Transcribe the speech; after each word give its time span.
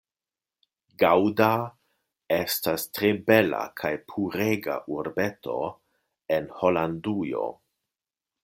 Gaŭda 1.03 1.49
estas 2.37 2.87
tre 2.99 3.11
bela 3.29 3.61
kaj 3.83 3.93
purega 4.15 4.79
urbeto 4.99 5.61
en 6.39 6.53
Holandujo. 6.63 7.47